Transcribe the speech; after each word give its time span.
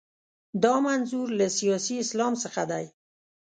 دا 0.63 0.75
منظور 0.87 1.27
له 1.39 1.47
سیاسي 1.57 1.95
اسلام 2.03 2.33
څخه 2.43 2.63
دی. 2.71 2.85